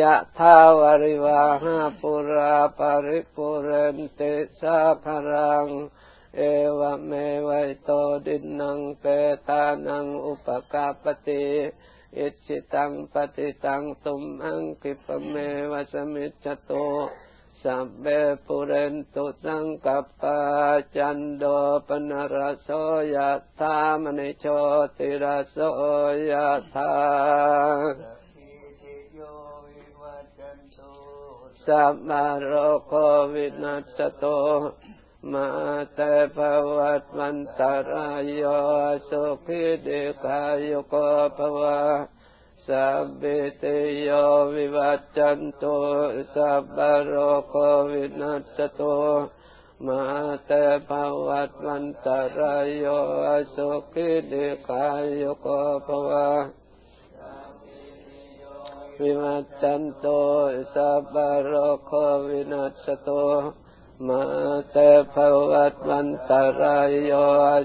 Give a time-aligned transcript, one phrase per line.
[0.00, 5.66] ยะทาวริวาหาปุราปาริปุเรนติสาคารัง
[6.36, 6.40] เอ
[6.78, 7.12] วเม
[7.48, 7.90] วัยโต
[8.26, 9.04] ดินนังเป
[9.48, 11.44] ตานังอุปกาปติ
[12.16, 15.34] อิจิตังปฏิตังตุมังกิปเม
[15.70, 16.72] วะสมิจโต
[17.62, 18.06] สัพเบ
[18.46, 20.38] ปุเรนตุสังกัปปะ
[20.96, 21.44] จันโด
[21.86, 22.68] ปนรโส
[23.14, 23.16] ย
[23.60, 24.46] ธามณิโช
[24.98, 25.58] ติรโส
[26.30, 26.32] ย
[26.74, 26.92] ธา
[31.66, 32.52] สัมมาโร
[32.86, 32.92] โค
[33.34, 34.24] วินัสโต
[35.32, 35.46] มา
[35.94, 36.00] เต
[36.36, 36.38] ภ
[36.76, 38.42] วัตวันตรายโย
[39.08, 39.88] สุขิเด
[40.24, 40.94] กายโก
[41.36, 41.80] ภวะ
[42.68, 44.08] สัพพิติโย
[44.54, 45.64] วิวัจจันโต
[46.34, 47.14] สัพพโร
[47.48, 47.54] โค
[47.92, 48.98] วินัสตุ
[49.86, 50.00] มา
[50.46, 50.50] เต
[50.88, 50.90] ภ
[51.26, 52.06] วัตวันต
[52.38, 52.86] รายโย
[53.54, 54.34] สุขิเด
[54.68, 54.86] กา
[55.22, 55.46] ยโก
[55.86, 56.30] ภวะ
[59.00, 60.06] วิวัจจันโต
[60.74, 61.52] สัพพโร
[61.86, 61.92] โค
[62.28, 63.26] วินัสตุ
[64.06, 64.22] มา
[64.70, 64.76] เต
[65.12, 65.14] ภ
[65.50, 67.12] วัตวันตรายโย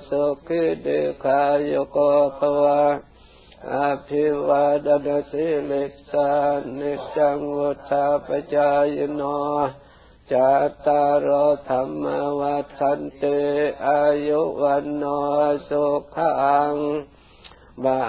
[0.10, 0.88] สุขิเด
[1.26, 1.98] กายโก
[2.38, 2.82] ภวะ
[3.74, 3.76] อ
[4.08, 6.30] ภิวาดนาสิลิสา
[6.80, 9.22] นิจังวุธาปจายโน
[10.32, 11.28] จัตตาร
[11.64, 12.06] โธรรม
[12.40, 13.24] วัฏันเต
[13.88, 15.04] อายุวันโน
[15.70, 15.86] สุ
[16.16, 16.74] ขัง
[17.84, 18.02] บา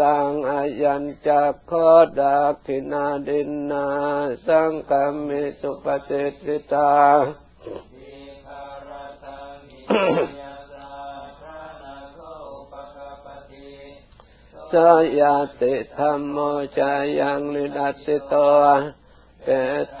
[0.00, 1.72] ลังอายัญจักโค
[2.18, 3.86] ดาคินาดินนา
[4.46, 6.92] สังกามิสุปฏิสิตา
[14.72, 14.74] ส
[15.20, 15.22] ย
[15.62, 16.38] ติธรรมโม
[16.78, 18.34] จายังลิดัสิโต
[19.44, 19.48] เป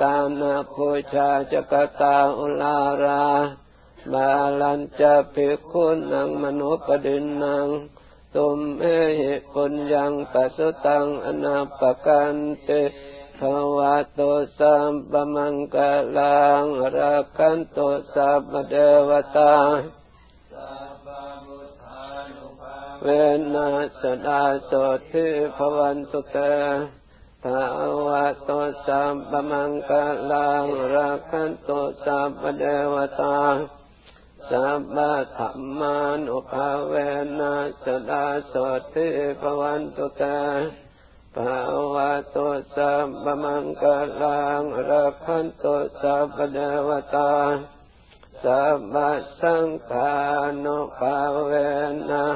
[0.00, 3.24] ตานาภูชาจกตาอุลารา
[4.12, 4.30] บา
[4.60, 7.66] ลันจะภิกขุนังมนุปดินนัง
[8.34, 8.84] ตุมเอ
[9.18, 12.34] หิปุญญังปัสตังอนาปกัน
[12.68, 12.82] ติ
[13.38, 13.40] ภ
[13.76, 14.20] วะโต
[14.58, 15.76] สัมปมังก
[16.18, 16.64] ลัง
[16.96, 17.78] รักขันโต
[18.14, 18.74] สัพเด
[19.08, 19.54] วตา
[23.04, 23.08] เว
[23.54, 23.68] นั
[24.02, 24.72] สดาโส
[25.10, 25.26] ทิ
[25.56, 26.38] ภวันตุเต
[27.44, 27.64] ภา
[28.06, 28.50] วะโต
[28.86, 29.92] สัมปมังก
[30.32, 30.64] ลัง
[30.94, 31.70] รักขันโต
[32.04, 33.38] สัพเดวตา
[34.50, 36.94] สัพพะธรรมานุภาเว
[37.40, 37.54] นั
[37.84, 38.54] สดาโส
[38.94, 39.08] ทิ
[39.40, 40.24] ภวันตุเต
[41.36, 41.60] ภา
[41.94, 42.38] วะโต
[42.76, 43.84] สัมปมังก
[44.22, 45.64] ลังรักขันโต
[46.00, 47.32] สัพเดวตา
[48.44, 49.10] สัพพะ
[49.40, 50.12] สังฆา
[50.64, 51.16] นุภา
[51.46, 51.52] เว
[52.12, 52.26] นะ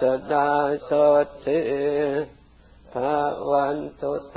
[0.00, 0.50] สดา
[0.88, 0.92] ส
[1.24, 1.60] ดทิ
[2.92, 3.14] ภา
[3.50, 4.36] วันตุเต